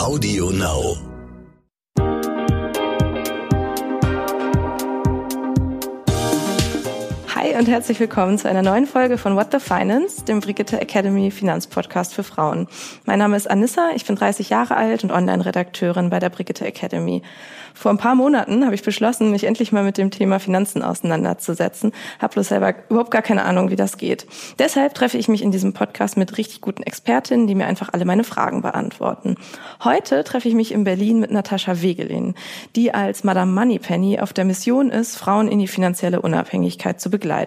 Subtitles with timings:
[0.00, 1.09] Audio Now.
[7.50, 11.32] Hi und herzlich willkommen zu einer neuen Folge von What the Finance, dem Brigitte Academy
[11.32, 12.68] Finanzpodcast für Frauen.
[13.06, 17.22] Mein Name ist Anissa, ich bin 30 Jahre alt und Online-Redakteurin bei der Brigitte Academy.
[17.74, 21.92] Vor ein paar Monaten habe ich beschlossen, mich endlich mal mit dem Thema Finanzen auseinanderzusetzen,
[22.18, 24.26] habe bloß selber überhaupt gar keine Ahnung, wie das geht.
[24.58, 28.04] Deshalb treffe ich mich in diesem Podcast mit richtig guten Expertinnen, die mir einfach alle
[28.04, 29.36] meine Fragen beantworten.
[29.82, 32.34] Heute treffe ich mich in Berlin mit Natascha Wegelin,
[32.76, 37.40] die als Madame Moneypenny auf der Mission ist, Frauen in die finanzielle Unabhängigkeit zu begleiten.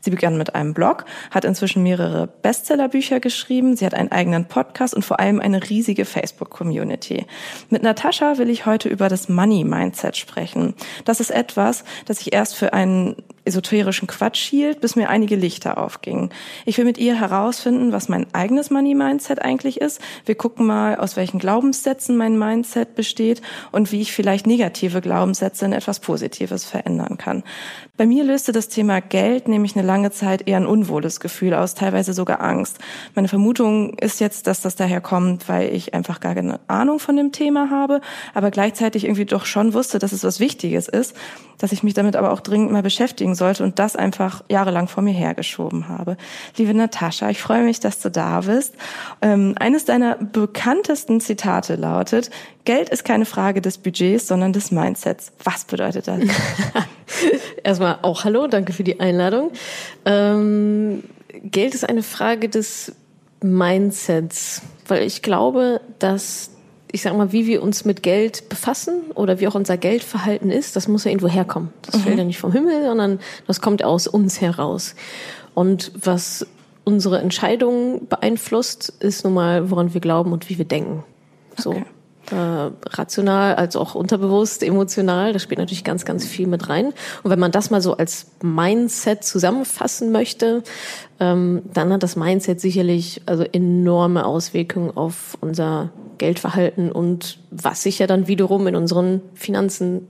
[0.00, 4.94] Sie begann mit einem Blog, hat inzwischen mehrere Bestsellerbücher geschrieben, sie hat einen eigenen Podcast
[4.94, 7.26] und vor allem eine riesige Facebook-Community.
[7.70, 10.74] Mit Natascha will ich heute über das Money Mindset sprechen.
[11.04, 15.78] Das ist etwas, das ich erst für einen esoterischen Quatsch hielt, bis mir einige Lichter
[15.78, 16.30] aufgingen.
[16.64, 20.00] Ich will mit ihr herausfinden, was mein eigenes Money Mindset eigentlich ist.
[20.24, 23.42] Wir gucken mal, aus welchen Glaubenssätzen mein Mindset besteht
[23.72, 27.42] und wie ich vielleicht negative Glaubenssätze in etwas Positives verändern kann.
[28.02, 31.76] Bei mir löste das Thema Geld nämlich eine lange Zeit eher ein unwohles Gefühl aus,
[31.76, 32.78] teilweise sogar Angst.
[33.14, 37.14] Meine Vermutung ist jetzt, dass das daher kommt, weil ich einfach gar keine Ahnung von
[37.16, 38.00] dem Thema habe,
[38.34, 41.14] aber gleichzeitig irgendwie doch schon wusste, dass es was Wichtiges ist,
[41.58, 45.04] dass ich mich damit aber auch dringend mal beschäftigen sollte und das einfach jahrelang vor
[45.04, 46.16] mir hergeschoben habe.
[46.56, 48.74] Liebe Natascha, ich freue mich, dass du da bist.
[49.20, 52.30] Ähm, eines deiner bekanntesten Zitate lautet,
[52.64, 55.32] Geld ist keine Frage des Budgets, sondern des Mindsets.
[55.42, 56.20] Was bedeutet das?
[57.64, 59.50] Erstmal auch Hallo, danke für die Einladung.
[60.04, 61.02] Ähm,
[61.42, 62.92] Geld ist eine Frage des
[63.42, 66.50] Mindsets, weil ich glaube, dass
[66.94, 70.76] ich sag mal, wie wir uns mit Geld befassen oder wie auch unser Geldverhalten ist,
[70.76, 71.72] das muss ja irgendwo herkommen.
[71.80, 72.00] Das mhm.
[72.00, 74.94] fällt ja nicht vom Himmel, sondern das kommt aus uns heraus.
[75.54, 76.46] Und was
[76.84, 81.02] unsere Entscheidungen beeinflusst, ist nun mal, woran wir glauben und wie wir denken.
[81.56, 81.70] So.
[81.70, 81.84] Okay
[82.32, 85.32] äh, rational als auch unterbewusst, emotional.
[85.32, 86.86] Da spielt natürlich ganz, ganz viel mit rein.
[87.22, 90.62] Und wenn man das mal so als Mindset zusammenfassen möchte,
[91.20, 97.98] ähm, dann hat das Mindset sicherlich also enorme Auswirkungen auf unser Geldverhalten und was sich
[97.98, 100.06] ja dann wiederum in unseren Finanzen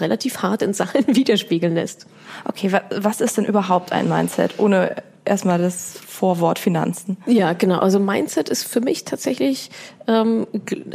[0.00, 2.06] relativ hart in Zahlen widerspiegeln lässt.
[2.44, 7.16] Okay, was ist denn überhaupt ein Mindset, ohne erstmal das Vorwort Finanzen.
[7.26, 7.78] Ja, genau.
[7.78, 9.70] Also Mindset ist für mich tatsächlich
[10.08, 10.46] ähm,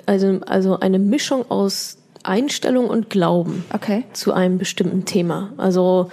[0.06, 4.04] also, also eine Mischung aus Einstellung und Glauben okay.
[4.14, 5.54] zu einem bestimmten Thema.
[5.58, 6.10] Also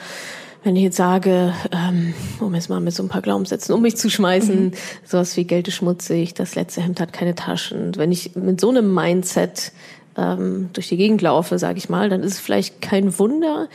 [0.63, 3.97] wenn ich jetzt sage, ähm, um jetzt mal mit so ein paar Glaubenssätzen um mich
[3.97, 4.73] zu schmeißen, mhm.
[5.05, 7.97] sowas wie Geld ist schmutzig, das letzte Hemd hat keine Taschen.
[7.97, 9.73] Wenn ich mit so einem Mindset
[10.17, 13.69] ähm, durch die Gegend laufe, sage ich mal, dann ist es vielleicht kein Wunder,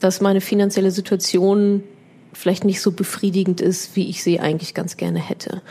[0.00, 1.82] dass meine finanzielle Situation
[2.36, 5.62] vielleicht nicht so befriedigend ist, wie ich sie eigentlich ganz gerne hätte.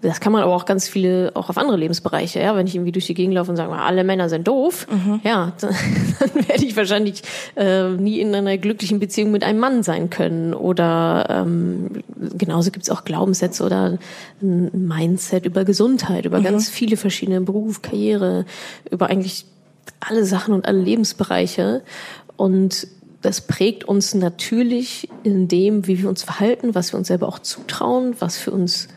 [0.00, 2.56] Das kann man aber auch ganz viele, auch auf andere Lebensbereiche, ja.
[2.56, 5.20] Wenn ich irgendwie durch die Gegend laufe und sage, alle Männer sind doof, mhm.
[5.22, 5.74] ja, dann,
[6.20, 7.22] dann, werde ich wahrscheinlich
[7.56, 10.54] äh, nie in einer glücklichen Beziehung mit einem Mann sein können.
[10.54, 12.02] Oder ähm,
[12.36, 13.98] genauso gibt es auch Glaubenssätze oder
[14.42, 16.44] ein Mindset über Gesundheit, über mhm.
[16.44, 18.46] ganz viele verschiedene Beruf, Karriere,
[18.90, 19.44] über eigentlich
[20.00, 21.82] alle Sachen und alle Lebensbereiche.
[22.36, 22.86] Und
[23.22, 27.38] das prägt uns natürlich in dem, wie wir uns verhalten, was wir uns selber auch
[27.38, 28.88] zutrauen, was für uns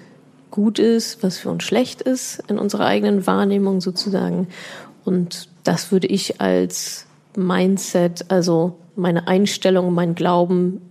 [0.52, 4.48] gut ist, was für uns schlecht ist in unserer eigenen Wahrnehmung sozusagen.
[5.06, 7.06] Und das würde ich als
[7.36, 10.82] Mindset, also meine Einstellung, mein Glauben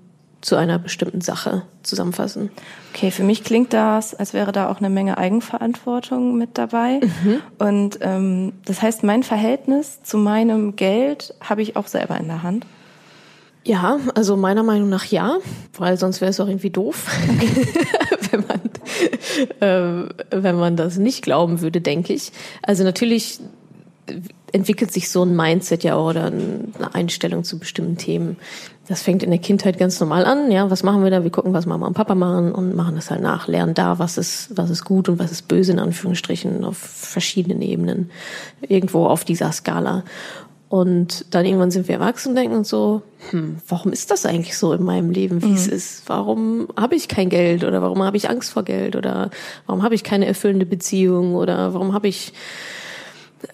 [0.46, 2.50] zu einer bestimmten Sache zusammenfassen.
[2.94, 7.00] Okay, für mich klingt das, als wäre da auch eine Menge Eigenverantwortung mit dabei.
[7.00, 7.40] Mhm.
[7.58, 12.44] Und ähm, das heißt, mein Verhältnis zu meinem Geld habe ich auch selber in der
[12.44, 12.64] Hand.
[13.64, 15.38] Ja, also meiner Meinung nach ja,
[15.76, 17.06] weil sonst wäre es auch irgendwie doof,
[18.30, 18.60] wenn man
[19.58, 22.30] äh, wenn man das nicht glauben würde, denke ich.
[22.62, 23.40] Also natürlich
[24.52, 28.36] entwickelt sich so ein Mindset ja oder eine Einstellung zu bestimmten Themen.
[28.88, 30.50] Das fängt in der Kindheit ganz normal an.
[30.52, 31.24] Ja, was machen wir da?
[31.24, 34.16] Wir gucken, was Mama und Papa machen und machen das halt nach, lernen da, was
[34.16, 38.10] ist, was ist gut und was ist böse in Anführungsstrichen auf verschiedenen Ebenen.
[38.60, 40.04] Irgendwo auf dieser Skala.
[40.68, 44.56] Und dann irgendwann sind wir erwachsen und denken uns so, hm, warum ist das eigentlich
[44.59, 45.54] so in meinem Leben, wie mhm.
[45.54, 46.03] es ist?
[46.06, 49.30] Warum habe ich kein Geld oder warum habe ich Angst vor Geld oder
[49.66, 52.32] warum habe ich keine erfüllende Beziehung oder warum habe ich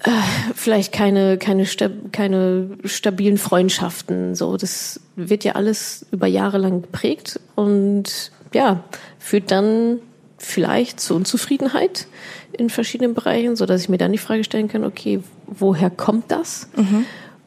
[0.04, 0.10] äh,
[0.54, 1.66] vielleicht keine keine
[2.12, 4.34] keine stabilen Freundschaften?
[4.34, 8.84] So, das wird ja alles über Jahre lang geprägt und ja
[9.18, 9.98] führt dann
[10.38, 12.06] vielleicht zur Unzufriedenheit
[12.52, 16.30] in verschiedenen Bereichen, so dass ich mir dann die Frage stellen kann, okay, woher kommt
[16.30, 16.68] das?
[16.76, 17.04] Mhm.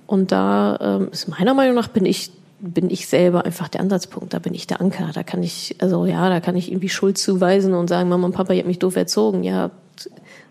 [0.08, 4.34] Und da ähm, ist meiner Meinung nach bin ich bin ich selber einfach der Ansatzpunkt,
[4.34, 7.18] da bin ich der Anker, da kann ich also ja, da kann ich irgendwie Schuld
[7.18, 9.44] zuweisen und sagen, Mama und Papa, ihr habt mich doof erzogen.
[9.44, 9.72] Ja,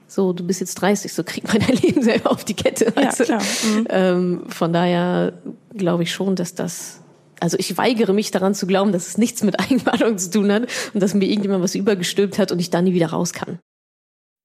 [0.07, 2.93] So, du bist jetzt 30, so kriegt man dein Leben selber auf die Kette.
[2.97, 3.43] Ja, klar.
[3.43, 3.87] Mhm.
[3.89, 5.33] Ähm, von daher
[5.75, 7.01] glaube ich schon, dass das
[7.41, 10.69] also ich weigere mich daran zu glauben, dass es nichts mit Eigenwartung zu tun hat
[10.95, 13.59] und dass mir irgendjemand was übergestülpt hat und ich da nie wieder raus kann.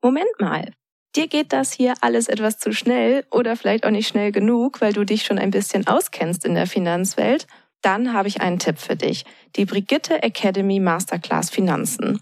[0.03, 0.71] Moment mal.
[1.15, 4.93] Dir geht das hier alles etwas zu schnell oder vielleicht auch nicht schnell genug, weil
[4.93, 7.47] du dich schon ein bisschen auskennst in der Finanzwelt.
[7.81, 9.25] Dann habe ich einen Tipp für dich.
[9.55, 12.21] Die Brigitte Academy Masterclass Finanzen.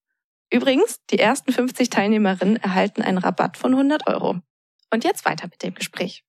[0.51, 4.41] Übrigens, die ersten 50 Teilnehmerinnen erhalten einen Rabatt von 100 Euro.
[4.93, 6.23] Und jetzt weiter mit dem Gespräch.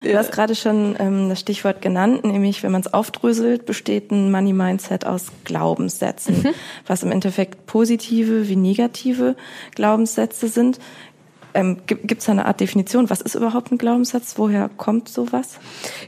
[0.00, 4.30] Du hast gerade schon ähm, das Stichwort genannt, nämlich wenn man es aufdröselt, besteht ein
[4.30, 6.54] Money Mindset aus Glaubenssätzen, mhm.
[6.86, 9.34] was im Endeffekt positive wie negative
[9.74, 10.78] Glaubenssätze sind.
[11.54, 13.10] Ähm, Gibt es da eine Art Definition?
[13.10, 14.34] Was ist überhaupt ein Glaubenssatz?
[14.36, 15.58] Woher kommt sowas?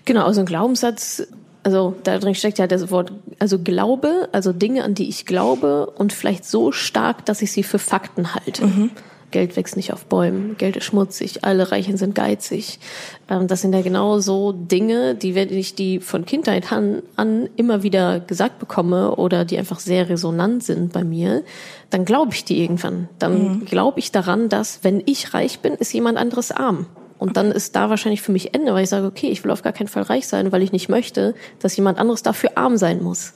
[0.05, 1.27] Genau, also ein Glaubenssatz
[1.63, 5.87] also da drin steckt ja das Wort, also Glaube, also Dinge, an die ich glaube
[5.97, 8.67] und vielleicht so stark, dass ich sie für Fakten halte.
[8.67, 8.91] Mhm.
[9.31, 12.81] Geld wächst nicht auf Bäumen, Geld ist schmutzig, alle Reichen sind geizig.
[13.29, 17.49] Ähm, das sind ja genau so Dinge, die, wenn ich die von Kindheit an, an
[17.57, 21.45] immer wieder gesagt bekomme oder die einfach sehr resonant sind bei mir,
[21.91, 23.09] dann glaube ich die irgendwann.
[23.19, 23.65] Dann mhm.
[23.67, 26.87] glaube ich daran, dass wenn ich reich bin, ist jemand anderes arm.
[27.21, 29.61] Und dann ist da wahrscheinlich für mich Ende, weil ich sage, okay, ich will auf
[29.61, 33.03] gar keinen Fall reich sein, weil ich nicht möchte, dass jemand anderes dafür arm sein
[33.03, 33.35] muss.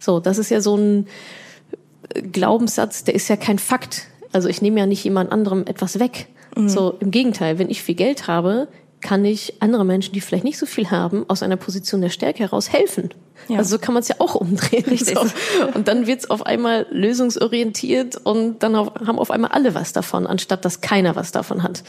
[0.00, 1.06] So, das ist ja so ein
[2.32, 4.08] Glaubenssatz, der ist ja kein Fakt.
[4.32, 6.26] Also ich nehme ja nicht jemand anderem etwas weg.
[6.56, 6.68] Mhm.
[6.68, 8.66] So im Gegenteil, wenn ich viel Geld habe,
[9.00, 12.40] kann ich andere Menschen, die vielleicht nicht so viel haben, aus einer Position der Stärke
[12.40, 13.10] heraus helfen.
[13.48, 13.58] Ja.
[13.58, 14.84] Also so kann man es ja auch umdrehen.
[14.84, 15.16] Richtig.
[15.16, 15.26] So.
[15.74, 19.92] Und dann wird es auf einmal lösungsorientiert und dann auf, haben auf einmal alle was
[19.92, 21.82] davon, anstatt dass keiner was davon hat.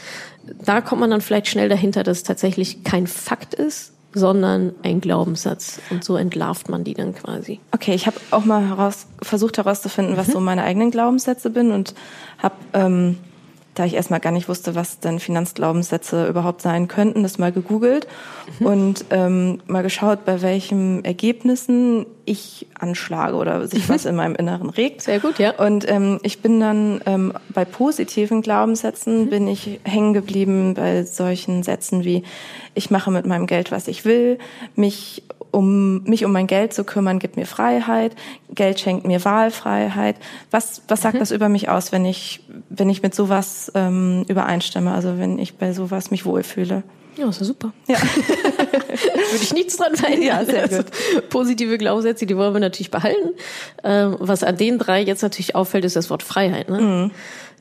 [0.64, 5.00] Da kommt man dann vielleicht schnell dahinter, dass es tatsächlich kein Fakt ist, sondern ein
[5.00, 5.80] Glaubenssatz.
[5.90, 7.60] Und so entlarvt man die dann quasi.
[7.72, 10.32] Okay, ich habe auch mal heraus, versucht herauszufinden, was mhm.
[10.32, 11.94] so meine eigenen Glaubenssätze bin und
[12.38, 13.18] habe, ähm,
[13.74, 18.06] da ich erstmal gar nicht wusste, was denn Finanzglaubenssätze überhaupt sein könnten, das mal gegoogelt
[18.58, 18.66] mhm.
[18.66, 24.70] und ähm, mal geschaut, bei welchen Ergebnissen ich anschlage oder sich was in meinem Inneren
[24.70, 25.02] regt.
[25.02, 25.52] Sehr gut, ja.
[25.52, 29.30] Und ähm, ich bin dann ähm, bei positiven Glaubenssätzen mhm.
[29.30, 32.24] bin ich hängen geblieben bei solchen Sätzen wie
[32.74, 34.38] ich mache mit meinem Geld, was ich will,
[34.76, 35.22] mich
[35.52, 38.16] um mich um mein Geld zu kümmern, gibt mir Freiheit,
[38.52, 40.16] Geld schenkt mir Wahlfreiheit.
[40.50, 41.18] Was, was sagt mhm.
[41.20, 45.56] das über mich aus, wenn ich, wenn ich mit sowas ähm, übereinstimme, also wenn ich
[45.56, 46.82] bei sowas mich wohlfühle?
[47.16, 47.72] Ja, ist ja super.
[47.88, 47.98] Ja.
[49.32, 50.22] Würde ich nichts dran verändern.
[50.22, 50.72] Ja, sehr gut.
[50.72, 50.82] Also,
[51.28, 53.30] positive Glaubenssätze, die wollen wir natürlich behalten.
[53.84, 56.70] Ähm, was an den drei jetzt natürlich auffällt, ist das Wort Freiheit.
[56.70, 56.80] Ne?
[56.80, 57.10] Mhm.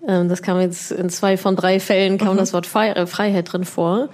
[0.07, 2.39] Ähm, das kam jetzt in zwei von drei Fällen kam mhm.
[2.39, 4.09] das Wort äh, Freiheit drin vor.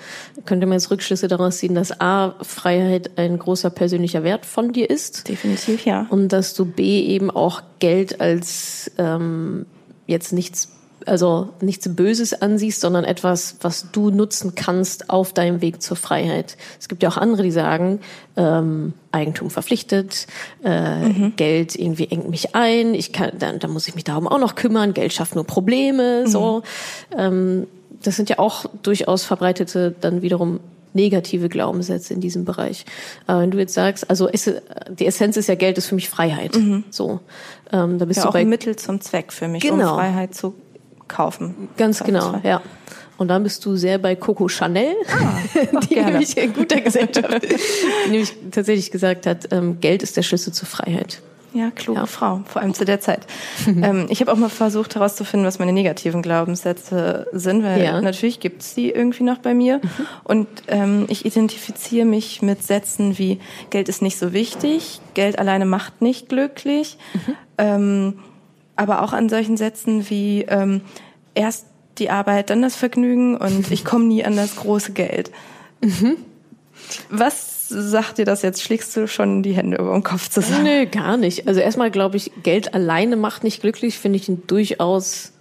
[0.46, 4.90] Könnte man jetzt Rückschlüsse daraus ziehen, dass A, Freiheit ein großer persönlicher Wert von dir
[4.90, 5.28] ist.
[5.28, 6.08] Definitiv, ja.
[6.10, 9.66] Und dass du B eben auch Geld als ähm,
[10.06, 10.77] jetzt nichts
[11.08, 16.58] also nichts Böses ansiehst, sondern etwas, was du nutzen kannst auf deinem Weg zur Freiheit.
[16.80, 18.00] Es gibt ja auch andere, die sagen,
[18.36, 20.28] ähm, Eigentum verpflichtet,
[20.64, 21.34] äh, mhm.
[21.36, 24.56] Geld irgendwie engt mich ein, ich kann, dann, dann muss ich mich darum auch noch
[24.56, 26.30] kümmern, Geld schafft nur Probleme, mhm.
[26.30, 26.64] so.
[27.18, 27.68] Ähm,
[28.04, 30.60] das sind ja auch durchaus verbreitete dann wiederum
[30.94, 32.86] negative Glaubenssätze in diesem Bereich.
[33.28, 34.52] Aber wenn du jetzt sagst, also es,
[34.90, 36.56] die Essenz ist ja Geld ist für mich Freiheit.
[36.56, 36.84] Mhm.
[36.90, 37.20] So,
[37.72, 39.92] ähm, da bist ja, du auch bei ein Mittel zum Zweck für mich, genau.
[39.92, 40.56] um Freiheit zu
[41.08, 41.70] kaufen.
[41.78, 42.62] Ganz genau, ja.
[43.18, 46.12] Und dann bist du sehr bei Coco Chanel, ah, die gerne.
[46.12, 50.68] nämlich in guter Gesellschaft, die nämlich tatsächlich gesagt hat, ähm, Geld ist der Schlüssel zur
[50.68, 51.22] Freiheit.
[51.54, 52.06] Ja, kluge ja.
[52.06, 53.22] Frau, vor allem zu der Zeit.
[53.68, 58.00] ähm, ich habe auch mal versucht herauszufinden, was meine negativen Glaubenssätze sind, weil ja.
[58.00, 59.78] natürlich gibt es die irgendwie noch bei mir.
[59.78, 60.08] Mhm.
[60.24, 63.40] Und ähm, ich identifiziere mich mit Sätzen wie
[63.72, 66.98] Geld ist nicht so wichtig, Geld alleine macht nicht glücklich.
[67.14, 67.36] Mhm.
[67.58, 68.20] Ähm,
[68.78, 70.82] aber auch an solchen Sätzen wie ähm,
[71.36, 71.66] erst
[71.98, 75.32] die Arbeit, dann das Vergnügen und ich komme nie an das große Geld.
[75.82, 76.18] Mhm.
[77.10, 78.62] Was sagt dir das jetzt?
[78.62, 80.64] Schlägst du schon die Hände über den Kopf zusammen?
[80.64, 81.48] Nö, gar nicht.
[81.48, 85.34] Also erstmal glaube ich, Geld alleine macht nicht glücklich, finde ich ihn durchaus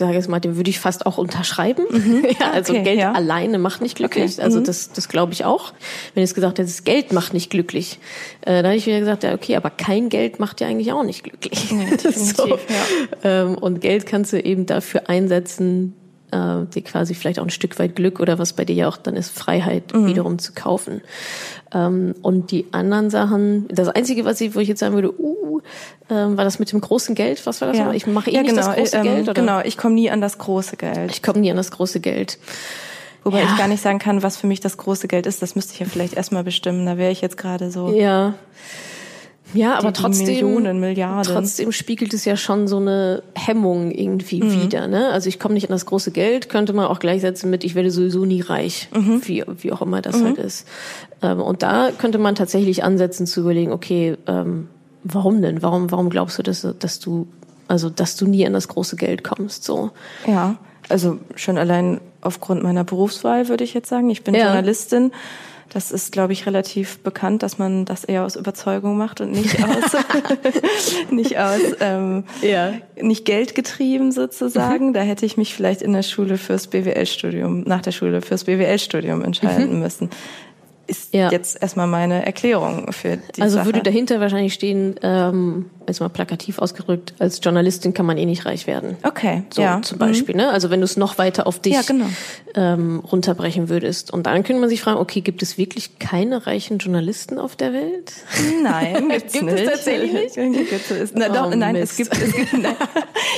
[0.00, 1.84] sage jetzt mal, den würde ich fast auch unterschreiben.
[1.88, 2.26] Mhm.
[2.40, 3.12] ja, also okay, Geld ja.
[3.12, 4.32] alleine macht nicht glücklich.
[4.32, 4.42] Okay.
[4.42, 4.64] Also mhm.
[4.64, 5.72] das, das glaube ich auch.
[6.14, 8.00] Wenn jetzt gesagt hättest, Geld macht nicht glücklich,
[8.40, 11.04] äh, dann hätte ich wieder gesagt, ja, okay, aber kein Geld macht ja eigentlich auch
[11.04, 11.70] nicht glücklich.
[11.70, 12.48] Ja, so.
[12.48, 12.56] ja.
[13.22, 15.94] Ähm, und Geld kannst du eben dafür einsetzen,
[16.32, 18.96] äh, dir quasi vielleicht auch ein Stück weit Glück oder was bei dir ja auch
[18.96, 20.06] dann ist, Freiheit mhm.
[20.06, 21.00] wiederum zu kaufen.
[21.72, 25.60] Ähm, und die anderen Sachen, das Einzige, was ich, wo ich jetzt sagen würde, uh,
[26.10, 27.44] ähm, war das mit dem großen Geld?
[27.46, 27.78] Was war das?
[27.78, 27.92] Ja.
[27.92, 29.28] Ich mache eh ja, nicht genau, das große ähm, Geld.
[29.28, 29.34] Oder?
[29.34, 31.10] Genau, ich komme nie an das große Geld.
[31.10, 32.38] Ich komme nie an das große Geld.
[33.22, 33.50] Wobei ja.
[33.50, 35.42] ich gar nicht sagen kann, was für mich das große Geld ist.
[35.42, 36.86] Das müsste ich ja vielleicht erstmal bestimmen.
[36.86, 37.90] Da wäre ich jetzt gerade so.
[37.90, 38.34] Ja.
[39.54, 41.32] Ja, aber trotzdem, Millionen, Milliarden.
[41.32, 44.62] trotzdem spiegelt es ja schon so eine Hemmung irgendwie mhm.
[44.62, 44.86] wieder.
[44.86, 45.10] Ne?
[45.10, 47.90] Also ich komme nicht an das große Geld, könnte man auch gleichsetzen mit, ich werde
[47.90, 49.22] sowieso nie reich, mhm.
[49.24, 50.24] wie, wie auch immer das mhm.
[50.26, 50.68] halt ist.
[51.22, 54.68] Ähm, und da könnte man tatsächlich ansetzen zu überlegen, okay, ähm,
[55.04, 55.62] warum denn?
[55.62, 57.26] Warum, warum glaubst du, dass, dass du,
[57.68, 59.64] also dass du nie an das große Geld kommst?
[59.64, 59.90] So.
[60.26, 60.56] Ja,
[60.88, 64.10] also schon allein aufgrund meiner Berufswahl würde ich jetzt sagen.
[64.10, 64.46] Ich bin ja.
[64.46, 65.12] Journalistin.
[65.72, 69.62] Das ist, glaube ich, relativ bekannt, dass man das eher aus Überzeugung macht und nicht
[69.64, 69.96] aus,
[71.10, 72.74] nicht aus, ähm, ja.
[73.00, 74.88] nicht geldgetrieben sozusagen.
[74.88, 74.92] Mhm.
[74.94, 79.22] Da hätte ich mich vielleicht in der Schule fürs BWL-Studium, nach der Schule fürs BWL-Studium
[79.22, 79.80] entscheiden mhm.
[79.80, 80.10] müssen
[80.90, 81.30] ist ja.
[81.30, 83.66] jetzt erstmal meine Erklärung für die Also Sache.
[83.66, 88.46] würde dahinter wahrscheinlich stehen, ähm, jetzt mal plakativ ausgerückt, als Journalistin kann man eh nicht
[88.46, 88.96] reich werden.
[89.02, 89.80] Okay, so, ja.
[89.82, 90.42] Zum Beispiel, mhm.
[90.42, 90.50] ne?
[90.50, 92.06] Also wenn du es noch weiter auf dich ja, genau.
[92.54, 94.12] ähm, runterbrechen würdest.
[94.12, 97.72] Und dann könnte man sich fragen, okay, gibt es wirklich keine reichen Journalisten auf der
[97.72, 98.12] Welt?
[98.62, 99.60] Nein, gibt's gibt nicht.
[99.60, 100.34] es tatsächlich nicht.
[100.70, 101.92] gibt es, na, doch, oh, nein, Mist.
[101.92, 102.76] es gibt, es gibt nein,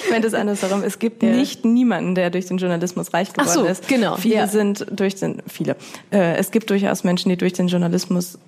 [0.05, 1.31] ich meine das andersrum, es gibt ja.
[1.31, 3.89] nicht niemanden, der durch den Journalismus reich geworden Ach so, ist.
[3.89, 4.17] Genau.
[4.17, 5.77] Viele sind durch den, viele.
[6.11, 8.39] Äh, es gibt durchaus Menschen, die durch den Journalismus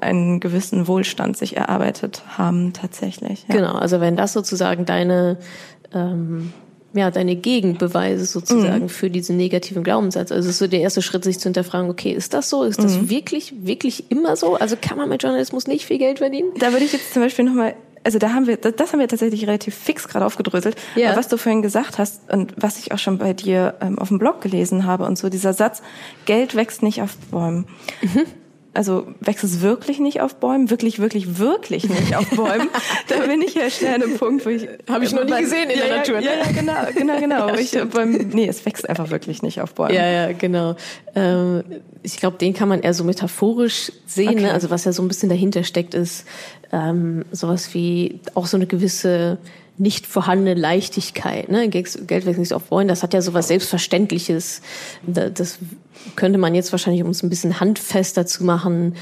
[0.00, 3.44] einen gewissen Wohlstand sich erarbeitet haben tatsächlich.
[3.48, 3.56] Ja.
[3.56, 5.38] Genau, also wenn das sozusagen deine
[5.92, 6.52] ähm,
[6.94, 8.88] ja, deine Gegenbeweise sozusagen mhm.
[8.88, 10.32] für diesen negativen Glaubenssatz.
[10.32, 12.62] Also es ist so der erste Schritt, sich zu hinterfragen, okay, ist das so?
[12.62, 13.10] Ist das mhm.
[13.10, 14.54] wirklich, wirklich immer so?
[14.54, 16.52] Also kann man mit Journalismus nicht viel Geld verdienen?
[16.58, 17.74] Da würde ich jetzt zum Beispiel nochmal
[18.06, 20.76] also da haben wir, das haben wir tatsächlich relativ fix gerade aufgedröselt.
[20.94, 21.08] Ja.
[21.08, 24.08] Aber was du vorhin gesagt hast und was ich auch schon bei dir ähm, auf
[24.08, 25.82] dem Blog gelesen habe und so, dieser Satz,
[26.24, 27.66] Geld wächst nicht auf Bäumen.
[28.00, 28.26] Mhm
[28.76, 32.68] also wächst es wirklich nicht auf Bäumen, wirklich, wirklich, wirklich nicht auf Bäumen.
[33.08, 35.70] da bin ich ja schnell an einem Punkt, wo ich habe ich noch nie gesehen
[35.70, 36.18] in ja, der Natur.
[36.20, 37.48] Ja, ja, genau, genau, genau.
[37.54, 39.94] ja, ich, beim, nee, es wächst einfach wirklich nicht auf Bäumen.
[39.94, 40.76] Ja, ja, genau.
[41.14, 41.64] Ähm,
[42.02, 44.26] ich glaube, den kann man eher so metaphorisch sehen.
[44.26, 44.32] Ne?
[44.32, 44.42] Okay.
[44.42, 44.52] Ne?
[44.52, 46.26] Also was ja so ein bisschen dahinter steckt, ist
[46.72, 49.38] ähm, sowas wie auch so eine gewisse
[49.78, 51.50] nicht vorhandene Leichtigkeit.
[51.50, 51.68] Ne?
[51.68, 54.62] Geld wächst nicht auf Bäumen, das hat ja sowas Selbstverständliches.
[55.06, 55.58] Das
[56.14, 58.94] könnte man jetzt wahrscheinlich, um es ein bisschen handfester zu machen,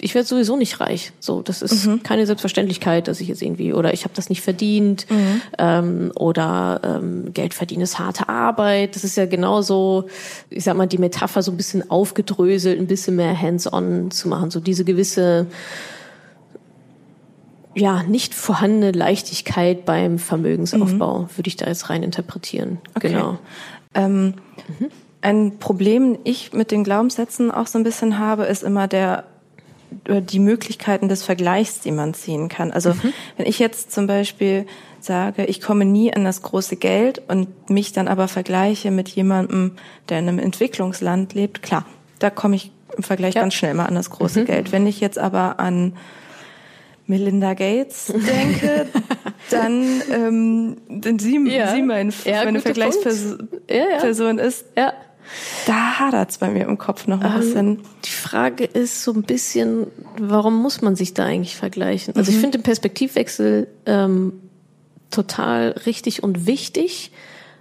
[0.00, 1.12] ich werde sowieso nicht reich.
[1.20, 2.02] So, das ist mhm.
[2.02, 5.40] keine Selbstverständlichkeit, dass ich jetzt irgendwie oder ich habe das nicht verdient mhm.
[5.58, 8.94] ähm, oder ähm, Geld verdienen ist harte Arbeit.
[8.94, 10.06] Das ist ja genauso,
[10.50, 14.50] ich sag mal, die Metapher so ein bisschen aufgedröselt, ein bisschen mehr hands-on zu machen.
[14.50, 15.46] So diese gewisse
[17.76, 21.36] ja, nicht vorhandene Leichtigkeit beim Vermögensaufbau, mhm.
[21.36, 22.78] würde ich da jetzt rein interpretieren.
[22.94, 23.10] Okay.
[23.10, 23.38] Genau.
[23.94, 24.34] Ähm,
[24.78, 24.90] mhm.
[25.20, 29.24] Ein Problem, ich mit den Glaubenssätzen auch so ein bisschen habe, ist immer der
[30.04, 32.70] äh, die Möglichkeiten des Vergleichs, die man ziehen kann.
[32.70, 33.12] Also mhm.
[33.36, 34.66] wenn ich jetzt zum Beispiel
[35.00, 39.72] sage, ich komme nie an das große Geld und mich dann aber vergleiche mit jemandem,
[40.08, 41.84] der in einem Entwicklungsland lebt, klar,
[42.20, 43.42] da komme ich im Vergleich ja.
[43.42, 44.46] ganz schnell mal an das große mhm.
[44.46, 44.72] Geld.
[44.72, 45.92] Wenn ich jetzt aber an
[47.06, 48.86] Melinda Gates denke,
[49.50, 51.74] dann, ähm, denn sie, ja.
[51.74, 54.92] sie mein, ja, meine Vergleichsperson ja, ist, ja.
[55.66, 57.78] da hadert's bei mir im Kopf noch ein ähm, bisschen.
[58.04, 59.86] Die Frage ist so ein bisschen,
[60.18, 62.16] warum muss man sich da eigentlich vergleichen?
[62.16, 62.36] Also mhm.
[62.36, 64.40] ich finde den Perspektivwechsel ähm,
[65.10, 67.12] total richtig und wichtig,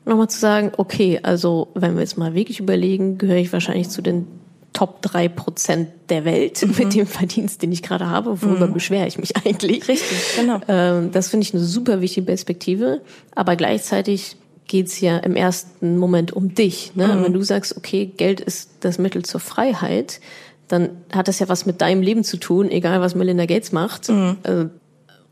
[0.06, 4.02] nochmal zu sagen, okay, also wenn wir jetzt mal wirklich überlegen, gehöre ich wahrscheinlich zu
[4.02, 4.28] den
[4.76, 6.76] Top drei Prozent der Welt mhm.
[6.78, 8.42] mit dem Verdienst, den ich gerade habe.
[8.42, 8.74] Worüber mhm.
[8.74, 9.88] beschwere ich mich eigentlich?
[9.88, 10.60] Richtig, genau.
[10.68, 13.02] Ähm, das finde ich eine super wichtige Perspektive.
[13.34, 16.92] Aber gleichzeitig geht's ja im ersten Moment um dich.
[16.96, 17.08] Ne?
[17.08, 17.24] Mhm.
[17.24, 20.20] Wenn du sagst, okay, Geld ist das Mittel zur Freiheit,
[20.68, 24.10] dann hat das ja was mit deinem Leben zu tun, egal was Melinda Gates macht.
[24.10, 24.38] Mhm.
[24.44, 24.70] Also,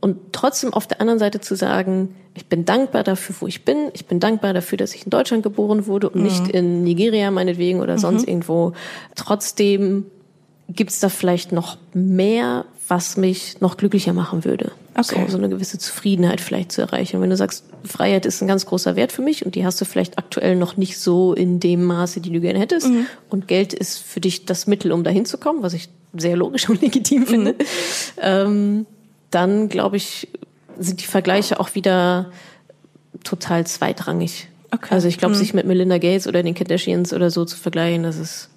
[0.04, 3.90] und trotzdem auf der anderen Seite zu sagen, ich bin dankbar dafür, wo ich bin.
[3.94, 6.24] Ich bin dankbar dafür, dass ich in Deutschland geboren wurde und mhm.
[6.24, 8.28] nicht in Nigeria meinetwegen oder sonst mhm.
[8.28, 8.74] irgendwo.
[9.16, 10.08] Trotzdem
[10.68, 14.74] gibt es da vielleicht noch mehr, was mich noch glücklicher machen würde.
[14.94, 15.24] Okay.
[15.26, 17.16] So, so eine gewisse Zufriedenheit vielleicht zu erreichen.
[17.16, 19.80] Und wenn du sagst, Freiheit ist ein ganz großer Wert für mich und die hast
[19.80, 22.90] du vielleicht aktuell noch nicht so in dem Maße, die du gerne hättest.
[22.90, 23.06] Mhm.
[23.30, 26.68] Und Geld ist für dich das Mittel, um dahin zu kommen, was ich sehr logisch
[26.68, 27.56] und legitim finde.
[28.22, 28.86] Ähm,
[29.34, 30.28] dann glaube ich,
[30.80, 32.32] sind die Vergleiche auch wieder
[33.24, 34.48] total zweitrangig.
[34.72, 34.88] Okay.
[34.94, 35.40] Also ich glaube, Mhm.
[35.40, 38.50] sich mit Melinda Gates oder den Kardashians oder so zu vergleichen, das ist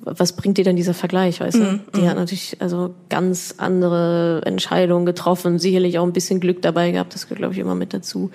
[0.00, 1.80] was bringt dir denn dieser Vergleich, weißt du?
[1.96, 7.14] Die hat natürlich also ganz andere Entscheidungen getroffen, sicherlich auch ein bisschen Glück dabei gehabt,
[7.14, 8.30] das gehört glaube ich immer mit dazu.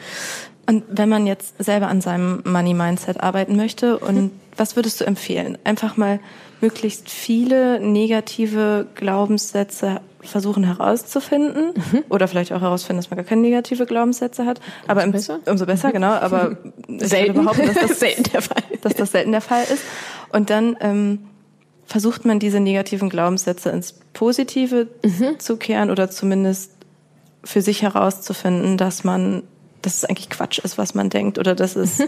[0.67, 5.57] Und wenn man jetzt selber an seinem Money-Mindset arbeiten möchte, und was würdest du empfehlen?
[5.63, 6.19] Einfach mal
[6.60, 11.74] möglichst viele negative Glaubenssätze versuchen herauszufinden
[12.10, 14.60] oder vielleicht auch herausfinden, dass man gar keine negative Glaubenssätze hat.
[14.88, 15.39] Aber im, besser.
[15.46, 16.12] umso besser, genau.
[16.12, 17.34] Aber ich würde
[17.74, 18.63] dass das selten der Fall.
[18.82, 19.84] dass das selten der Fall ist.
[20.32, 21.20] Und dann ähm,
[21.86, 25.39] versucht man diese negativen Glaubenssätze ins Positive Mhm.
[25.39, 26.72] zu kehren oder zumindest
[27.44, 29.44] für sich herauszufinden, dass man,
[29.82, 32.01] dass es eigentlich Quatsch ist, was man denkt oder dass es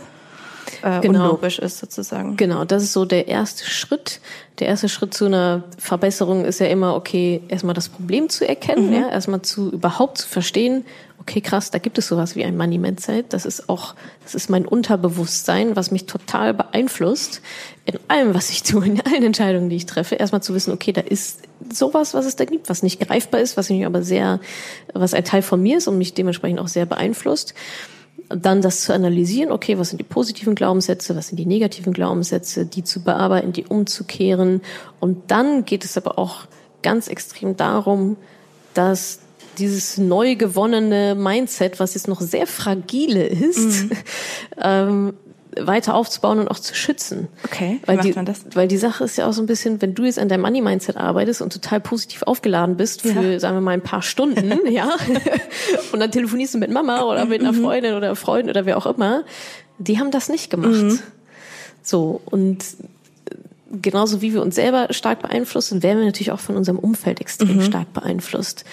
[0.84, 1.24] äh, Genau.
[1.26, 2.38] unlogisch ist sozusagen.
[2.38, 4.20] Genau, das ist so der erste Schritt.
[4.60, 8.94] Der erste Schritt zu einer Verbesserung ist ja immer, okay, erstmal das Problem zu erkennen,
[8.94, 10.86] ja, erstmal zu überhaupt zu verstehen,
[11.28, 13.34] okay, krass, da gibt es sowas wie ein Money Mindset.
[13.34, 17.42] Das ist auch, das ist mein Unterbewusstsein, was mich total beeinflusst
[17.86, 20.16] in allem, was ich tue, in allen Entscheidungen, die ich treffe.
[20.16, 21.40] Erstmal zu wissen, okay, da ist
[21.74, 24.40] sowas, was es da gibt, was nicht greifbar ist, was mich aber sehr,
[24.94, 27.56] was ein Teil von mir ist und mich dementsprechend auch sehr beeinflusst
[28.30, 32.66] dann das zu analysieren, okay, was sind die positiven Glaubenssätze, was sind die negativen Glaubenssätze,
[32.66, 34.62] die zu bearbeiten, die umzukehren.
[35.00, 36.46] Und dann geht es aber auch
[36.82, 38.18] ganz extrem darum,
[38.74, 39.20] dass
[39.58, 43.86] dieses neu gewonnene Mindset, was jetzt noch sehr fragile ist,
[44.62, 45.14] ähm,
[45.60, 47.28] weiter aufzubauen und auch zu schützen.
[47.46, 48.42] Okay, wie weil macht die, man das?
[48.54, 50.62] Weil die Sache ist ja auch so ein bisschen, wenn du jetzt an deinem Money
[50.62, 53.40] Mindset arbeitest und total positiv aufgeladen bist für, Ja.
[53.40, 54.90] sagen wir mal, ein paar Stunden, ja,
[55.92, 57.62] und dann telefonierst du mit Mama oder mit einer Mhm.
[57.64, 59.24] Freundin oder Freund oder wer auch immer,
[59.78, 60.72] die haben das nicht gemacht.
[60.72, 61.00] Mhm.
[61.84, 62.64] So, und
[63.82, 67.62] genauso wie wir uns selber stark beeinflussen, werden wir natürlich auch von unserem Umfeld extrem
[67.62, 68.64] stark beeinflusst.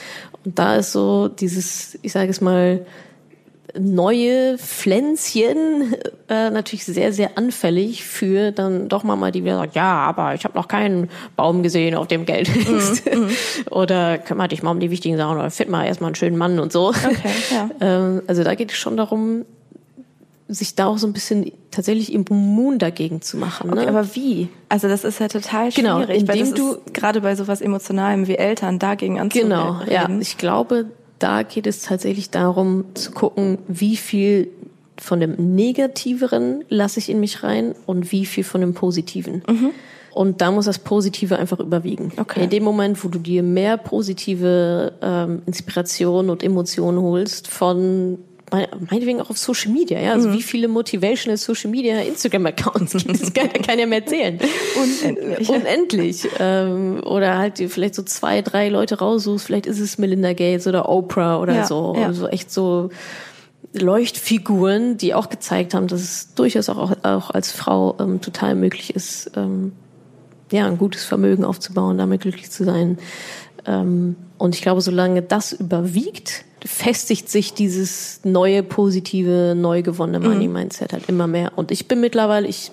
[0.44, 2.84] Und da ist so dieses, ich sage es mal,
[3.78, 5.94] neue Pflänzchen
[6.28, 10.44] äh, natürlich sehr, sehr anfällig für dann doch Mama, die wieder sagt, ja, aber ich
[10.44, 13.02] habe noch keinen Baum gesehen, auf dem Geld wächst.
[13.70, 16.58] oder kümmere dich mal um die wichtigen Sachen oder find mal erstmal einen schönen Mann
[16.58, 16.88] und so.
[16.90, 17.70] Okay, ja.
[17.80, 19.44] Ähm, also da geht es schon darum,
[20.48, 23.70] sich da auch so ein bisschen tatsächlich immun dagegen zu machen.
[23.70, 23.80] Ne?
[23.80, 24.48] Okay, aber wie?
[24.68, 27.60] Also das ist ja total Genau, schwierig, weil das indem du- ist gerade bei sowas
[27.62, 29.50] Emotionalem wie Eltern dagegen anzureden.
[29.50, 30.08] Genau, ja.
[30.20, 30.86] Ich glaube,
[31.22, 34.48] da geht es tatsächlich darum zu gucken, wie viel
[34.98, 39.42] von dem Negativeren lasse ich in mich rein und wie viel von dem Positiven.
[40.12, 42.12] Und da muss das Positive einfach überwiegen.
[42.18, 42.44] Okay.
[42.44, 48.18] In dem Moment, wo du dir mehr positive ähm, Inspiration und Emotionen holst von
[48.52, 50.12] meinetwegen auch auf Social Media, ja.
[50.12, 54.38] Also wie viele motivational Social Media Instagram Accounts gibt es, kann, kann ja mehr zählen.
[54.76, 55.48] Unendlich.
[55.48, 56.28] Unendlich.
[56.38, 60.88] ähm, oder halt vielleicht so zwei, drei Leute raussuchst, vielleicht ist es Melinda Gates oder
[60.88, 61.94] Oprah oder Ja, so.
[61.96, 62.06] ja.
[62.06, 62.90] Also echt so
[63.74, 68.94] Leuchtfiguren, die auch gezeigt haben, dass es durchaus auch, auch als Frau ähm, total möglich
[68.94, 69.72] ist, ähm,
[70.50, 72.98] ja, ein gutes Vermögen aufzubauen, damit glücklich zu sein.
[73.66, 80.92] Ähm, und ich glaube, solange das überwiegt, festigt sich dieses neue, positive, neu gewonnene Money-Mindset
[80.92, 81.52] halt immer mehr.
[81.54, 82.72] Und ich bin mittlerweile, ich,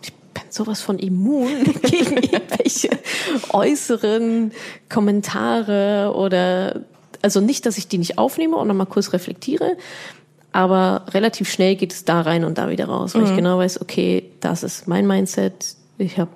[0.00, 1.50] ich bin sowas von immun
[1.82, 2.88] gegen irgendwelche
[3.52, 4.52] äußeren
[4.88, 6.80] Kommentare oder,
[7.20, 9.76] also nicht, dass ich die nicht aufnehme und nochmal kurz reflektiere,
[10.52, 13.82] aber relativ schnell geht es da rein und da wieder raus, weil ich genau weiß,
[13.82, 16.30] okay, das ist mein Mindset, ich habe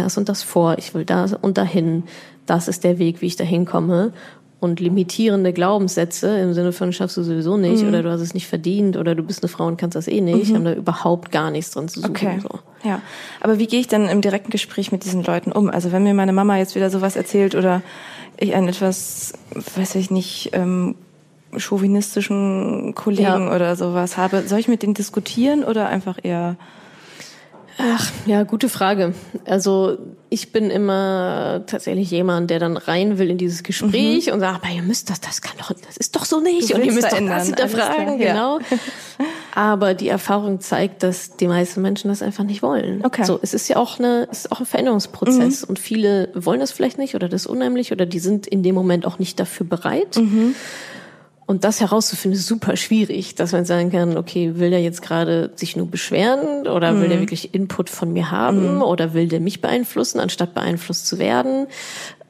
[0.00, 2.04] das und das vor, ich will da und dahin,
[2.46, 4.12] das ist der Weg, wie ich dahin komme.
[4.60, 8.48] Und limitierende Glaubenssätze im Sinne von schaffst du sowieso nicht oder du hast es nicht
[8.48, 11.52] verdient oder du bist eine Frau und kannst das eh nicht, haben da überhaupt gar
[11.52, 12.10] nichts dran zu suchen.
[12.10, 12.40] Okay.
[12.42, 12.58] So.
[12.82, 13.00] Ja.
[13.40, 15.70] Aber wie gehe ich dann im direkten Gespräch mit diesen Leuten um?
[15.70, 17.82] Also wenn mir meine Mama jetzt wieder sowas erzählt oder
[18.36, 19.32] ich einen etwas,
[19.76, 20.96] weiß ich nicht, ähm,
[21.56, 23.54] chauvinistischen Kollegen Ja.
[23.54, 26.56] oder sowas habe, soll ich mit denen diskutieren oder einfach eher
[27.78, 29.14] Ach, ja, gute Frage.
[29.44, 29.98] Also
[30.30, 34.74] ich bin immer tatsächlich jemand, der dann rein will in dieses Gespräch und sagt, aber
[34.74, 37.20] ihr müsst das, das kann doch, das ist doch so nicht und ihr müsst doch
[37.20, 38.32] das hinterfragen, ja.
[38.32, 38.58] genau.
[39.54, 43.04] Aber die Erfahrung zeigt, dass die meisten Menschen das einfach nicht wollen.
[43.04, 43.24] Okay.
[43.24, 46.70] So, es ist ja auch eine, es ist auch ein Veränderungsprozess und viele wollen das
[46.70, 49.66] vielleicht nicht oder das ist unheimlich oder die sind in dem Moment auch nicht dafür
[49.66, 50.16] bereit.
[51.48, 55.50] Und das herauszufinden ist super schwierig, dass man sagen kann, okay, will der jetzt gerade
[55.54, 59.62] sich nur beschweren oder will der wirklich Input von mir haben oder will der mich
[59.62, 61.66] beeinflussen, anstatt beeinflusst zu werden?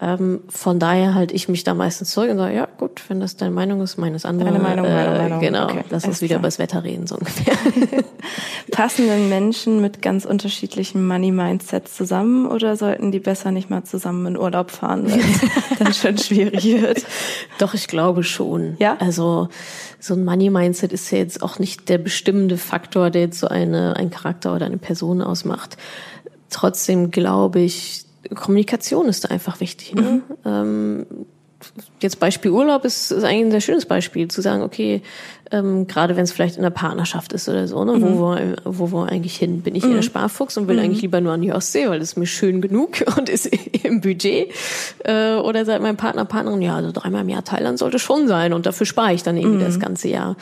[0.01, 3.37] Ähm, von daher halt ich mich da meistens zurück und sage, ja gut, wenn das
[3.37, 4.51] deine Meinung ist, meines andere.
[4.51, 5.41] Deine Meinung, meine äh, Meinung.
[5.41, 6.39] Genau, Okay, lass uns wieder klar.
[6.41, 7.55] über das Wetter reden, so ungefähr.
[8.71, 14.25] Passen denn Menschen mit ganz unterschiedlichen Money-Mindsets zusammen oder sollten die besser nicht mal zusammen
[14.27, 17.05] in Urlaub fahren, weil es dann schon schwierig wird?
[17.59, 18.77] Doch, ich glaube schon.
[18.79, 18.97] Ja?
[19.01, 19.49] Also
[19.99, 23.97] so ein Money-Mindset ist ja jetzt auch nicht der bestimmende Faktor, der jetzt so eine,
[23.97, 25.77] ein Charakter oder eine Person ausmacht.
[26.51, 28.05] Trotzdem glaube ich,
[28.35, 29.95] Kommunikation ist da einfach wichtig.
[29.95, 30.23] Ne?
[30.45, 31.07] Ähm,
[32.01, 35.03] jetzt Beispiel Urlaub ist, ist eigentlich ein sehr schönes Beispiel, zu sagen, okay,
[35.51, 38.93] ähm, gerade wenn es vielleicht in einer Partnerschaft ist oder so, ne, wo, wo, wo
[38.93, 39.63] wir eigentlich hin?
[39.63, 42.11] Bin ich eher der Sparfuchs und will eigentlich lieber nur an die Ostsee, weil das
[42.11, 43.47] ist mir schön genug und ist
[43.85, 44.53] im Budget?
[45.05, 48.53] Äh, oder sagt mein Partner, Partnerin, ja, also dreimal im Jahr Thailand sollte schon sein
[48.53, 50.37] und dafür spare ich dann irgendwie das ganze Jahr.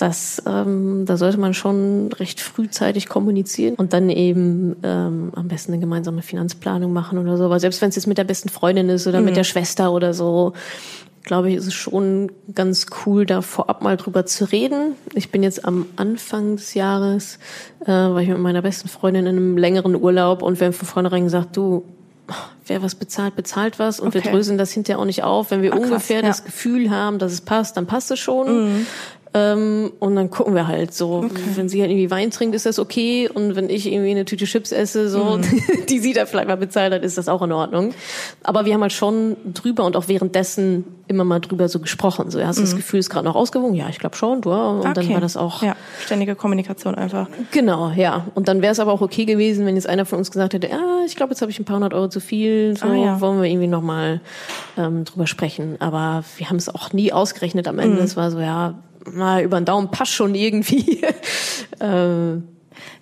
[0.00, 5.72] Das, ähm, da sollte man schon recht frühzeitig kommunizieren und dann eben ähm, am besten
[5.72, 7.44] eine gemeinsame Finanzplanung machen oder so.
[7.44, 10.14] Aber selbst wenn es jetzt mit der besten Freundin ist oder mit der Schwester oder
[10.14, 10.54] so,
[11.22, 14.94] glaube ich, ist es schon ganz cool, da vorab mal drüber zu reden.
[15.14, 17.38] Ich bin jetzt am Anfang des Jahres,
[17.84, 20.88] äh, war ich mit meiner besten Freundin in einem längeren Urlaub und wir haben von
[20.88, 21.84] vornherein gesagt, du,
[22.64, 24.30] wer was bezahlt, bezahlt was und wir Okay.
[24.30, 25.50] dröseln das hinterher auch nicht auf.
[25.50, 26.26] Wenn wir Ah, krass, ungefähr ja.
[26.26, 28.86] das Gefühl haben, dass es passt, dann passt es schon.
[29.32, 31.24] Ähm, und dann gucken wir halt so.
[31.54, 33.28] Wenn sie halt irgendwie Wein trinkt, ist das okay.
[33.32, 35.38] Und wenn ich irgendwie eine Tüte Chips esse, so,
[35.88, 37.94] die sie da vielleicht mal bezahlt hat, ist das auch in Ordnung.
[38.42, 42.30] Aber wir haben halt schon drüber und auch währenddessen immer mal drüber so gesprochen.
[42.30, 43.74] So, hast du das Gefühl, ist gerade noch ausgewogen?
[43.74, 44.40] Ja, ich glaube schon.
[44.40, 44.68] Du, ja.
[44.70, 45.14] Und dann Okay.
[45.14, 45.62] war das auch.
[45.62, 47.28] Ja, ständige Kommunikation einfach.
[47.52, 48.26] Genau, ja.
[48.34, 50.68] Und dann wäre es aber auch okay gewesen, wenn jetzt einer von uns gesagt hätte,
[50.68, 53.20] ja, ich glaube, jetzt habe ich ein paar hundert Euro zu viel, so Ah, ja.
[53.20, 54.20] wollen wir irgendwie nochmal
[54.76, 55.76] ähm, drüber sprechen.
[55.78, 58.02] Aber wir haben es auch nie ausgerechnet am Ende.
[58.02, 58.74] Es war so, ja,
[59.06, 61.02] mal über den Daumen passt schon irgendwie.
[61.80, 62.48] ähm,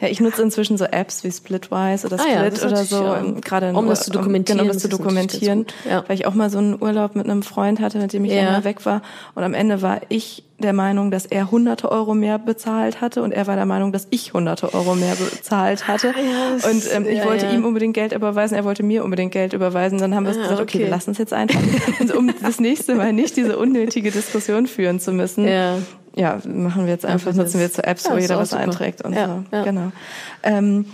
[0.01, 2.85] Ja, ich nutze inzwischen so Apps wie Splitwise oder Ah ja, Split das ist oder
[2.85, 3.41] so, ja.
[3.41, 6.05] gerade Um das zu dokumentieren, Genau, um das zu das ganz dokumentieren, ja.
[6.07, 8.43] weil ich auch mal so einen Urlaub mit einem Freund hatte, mit dem ich Ja.
[8.43, 9.03] länger weg war
[9.35, 13.31] und am Ende war ich der Meinung, dass er hunderte Euro mehr bezahlt hatte und
[13.31, 17.19] er war der Meinung, dass ich hunderte Euro mehr bezahlt hatte Ja, und ähm, ich
[17.19, 17.53] ja, wollte ja.
[17.53, 20.53] ihm unbedingt Geld überweisen, er wollte mir unbedingt Geld überweisen, dann haben wir Ah, gesagt,
[20.61, 20.79] okay, okay.
[20.81, 21.61] wir lassen es jetzt einfach,
[22.17, 25.77] um das nächste Mal nicht diese unnötige Diskussion führen zu müssen, Ja.
[26.19, 28.51] Ja, machen wir jetzt einfach, nutzen wir jetzt so Apps, Ja, wo ist jeder was
[28.51, 28.63] super.
[28.63, 29.57] einträgt und Ja, so.
[29.57, 29.63] ja.
[29.65, 29.93] Genau.
[30.43, 30.87] Ähm,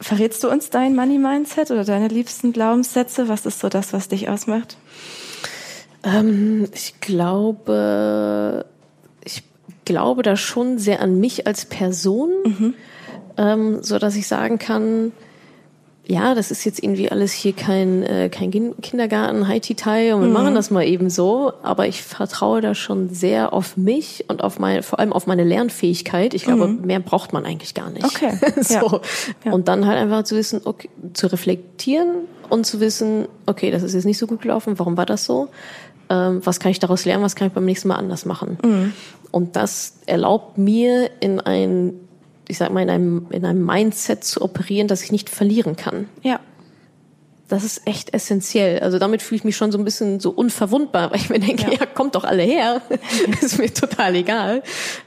[0.00, 3.28] verrätst du uns dein Money-Mindset oder deine liebsten Glaubenssätze?
[3.28, 4.76] Was ist so das, was dich ausmacht?
[6.04, 8.64] ähm, ich glaube,
[9.24, 9.42] ich
[9.84, 12.74] glaube da schon sehr an mich als Person,
[13.36, 15.12] ähm, so dass ich sagen kann,
[16.10, 20.28] ja, das ist jetzt irgendwie alles hier kein, äh, kein Kin- Kindergarten, Haiti-Tai und wir
[20.30, 24.58] machen das mal eben so, aber ich vertraue da schon sehr auf mich und auf
[24.58, 26.32] meine, vor allem auf meine Lernfähigkeit.
[26.32, 28.06] Ich glaube, mehr braucht man eigentlich gar nicht.
[28.06, 29.02] Okay, so.
[29.44, 29.52] Ja.
[29.52, 32.08] Und dann halt einfach zu wissen, okay, zu reflektieren
[32.48, 35.48] und zu wissen, okay, das ist jetzt nicht so gut gelaufen, warum war das so?
[36.08, 38.94] Ähm, was kann ich daraus lernen, was kann ich beim nächsten Mal anders machen?
[39.30, 41.92] Und das erlaubt mir in ein,
[42.48, 46.08] ich sag mal, in einem, in einem Mindset zu operieren, das ich nicht verlieren kann.
[46.22, 46.40] Ja.
[47.48, 48.80] Das ist echt essentiell.
[48.80, 51.62] Also damit fühle ich mich schon so ein bisschen so unverwundbar, weil ich mir denke,
[51.70, 51.86] ja, Ja.
[51.86, 52.82] kommt doch alle her.
[53.40, 54.62] ist mir total egal.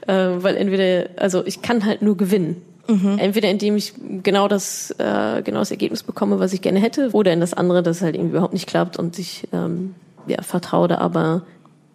[0.08, 2.62] Äh, weil entweder, also ich kann halt nur gewinnen.
[2.88, 7.32] Entweder indem ich genau das, äh, genau das Ergebnis bekomme, was ich gerne hätte, oder
[7.32, 9.94] in das andere, das halt irgendwie überhaupt nicht klappt und ich ähm,
[10.26, 11.42] ja, vertraue da aber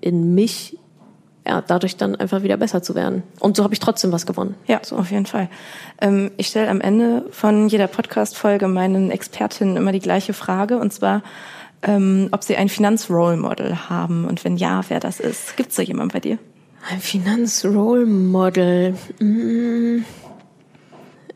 [0.01, 0.77] in mich,
[1.47, 3.23] ja, dadurch dann einfach wieder besser zu werden.
[3.39, 4.55] Und so habe ich trotzdem was gewonnen.
[4.67, 5.49] Ja, auf jeden Fall.
[6.01, 10.91] Ähm, ich stelle am Ende von jeder Podcast-Folge meinen Expertinnen immer die gleiche Frage, und
[10.93, 11.23] zwar,
[11.83, 15.55] ähm, ob sie ein Finanz-Role-Model haben und wenn ja, wer das ist.
[15.55, 16.37] Gibt es so jemand bei dir?
[16.91, 18.95] Ein Finanz-Role-Model.
[19.19, 20.03] Mm.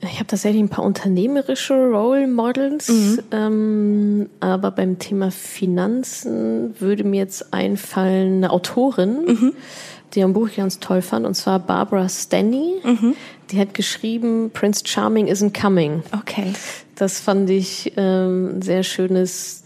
[0.04, 2.92] Ich habe tatsächlich ein paar unternehmerische Role Models,
[3.32, 9.54] ähm, aber beim Thema Finanzen würde mir jetzt einfallen eine Autorin, die
[10.20, 12.76] ein Buch ganz toll fand, und zwar Barbara Stanny.
[13.52, 16.04] Die hat geschrieben, Prince Charming isn't coming.
[16.12, 16.54] Okay.
[16.96, 19.64] Das fand ich ähm, ein sehr schönes,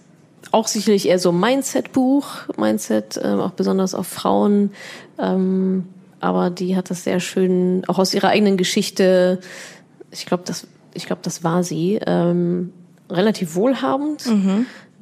[0.51, 2.27] auch sicherlich eher so Mindset-Buch,
[2.57, 4.71] Mindset, ähm, auch besonders auf Frauen.
[5.19, 5.85] Ähm,
[6.19, 9.39] aber die hat das sehr schön, auch aus ihrer eigenen Geschichte,
[10.11, 12.71] ich glaube, das, ich glaube, das war sie, ähm,
[13.09, 14.25] relativ wohlhabend.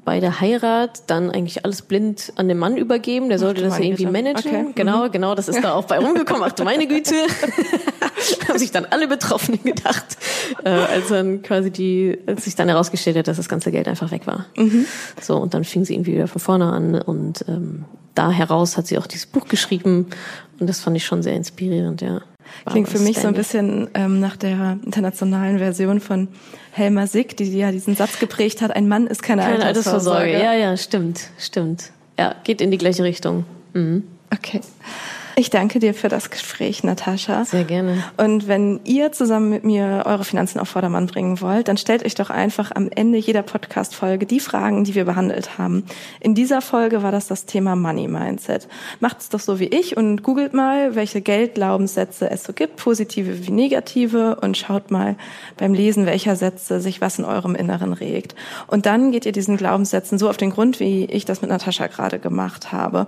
[0.05, 3.29] Bei der Heirat dann eigentlich alles blind an den Mann übergeben.
[3.29, 4.11] Der sollte das irgendwie Güte.
[4.11, 4.51] managen.
[4.51, 4.63] Okay.
[4.63, 4.75] Mhm.
[4.75, 6.43] Genau, genau, das ist da auch bei rumgekommen.
[6.45, 7.15] Ach du meine Güte.
[8.47, 10.17] haben sich dann alle Betroffenen gedacht,
[10.63, 14.11] äh, als dann quasi die, als sich dann herausgestellt hat, dass das ganze Geld einfach
[14.11, 14.45] weg war.
[14.55, 14.85] Mhm.
[15.21, 17.85] So, und dann fing sie irgendwie wieder von vorne an und ähm,
[18.15, 20.07] da heraus hat sie auch dieses Buch geschrieben
[20.59, 22.21] und das fand ich schon sehr inspirierend, ja.
[22.65, 26.27] Klingt für mich so ein bisschen ähm, nach der internationalen Version von
[26.71, 30.19] Helmer Sick, die ja diesen Satz geprägt hat, ein Mann ist keine, keine Altersvorsorge.
[30.19, 30.43] Altersvorsorge.
[30.43, 31.91] Ja, ja, stimmt, stimmt.
[32.17, 33.45] Ja, geht in die gleiche Richtung.
[33.73, 34.03] Mhm.
[34.31, 34.61] Okay.
[35.35, 37.43] Ich danke dir für das Gespräch, Natascha.
[37.43, 38.03] Sehr gerne.
[38.17, 42.13] Und wenn ihr zusammen mit mir eure Finanzen auf Vordermann bringen wollt, dann stellt euch
[42.13, 45.85] doch einfach am Ende jeder Podcast-Folge die Fragen, die wir behandelt haben.
[46.19, 48.67] In dieser Folge war das das Thema Money Mindset.
[48.99, 53.47] Macht es doch so wie ich und googelt mal, welche Geldglaubenssätze es so gibt, positive
[53.47, 55.15] wie negative, und schaut mal
[55.57, 58.35] beim Lesen, welcher Sätze sich was in eurem Inneren regt.
[58.67, 61.87] Und dann geht ihr diesen Glaubenssätzen so auf den Grund, wie ich das mit Natascha
[61.87, 63.07] gerade gemacht habe.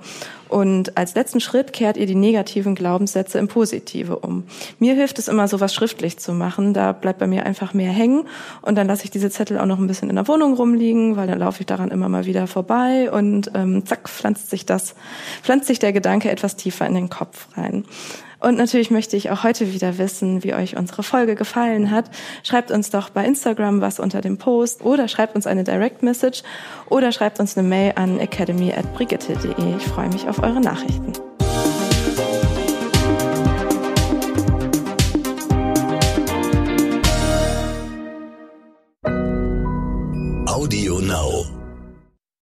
[0.49, 4.43] Und als letzten Schritt kehrt ihr die negativen Glaubenssätze in positive um.
[4.79, 6.73] Mir hilft es immer, sowas schriftlich zu machen.
[6.73, 8.27] Da bleibt bei mir einfach mehr hängen.
[8.61, 11.27] Und dann lasse ich diese Zettel auch noch ein bisschen in der Wohnung rumliegen, weil
[11.27, 14.95] dann laufe ich daran immer mal wieder vorbei und ähm, zack, pflanzt sich das,
[15.43, 17.85] pflanzt sich der Gedanke etwas tiefer in den Kopf rein.
[18.39, 22.11] Und natürlich möchte ich auch heute wieder wissen, wie euch unsere Folge gefallen hat.
[22.43, 26.43] Schreibt uns doch bei Instagram was unter dem Post oder schreibt uns eine Direct Message
[26.87, 29.77] oder schreibt uns eine Mail an academy@brigitte.de.
[29.77, 31.13] Ich freue mich auf eure Nachrichten.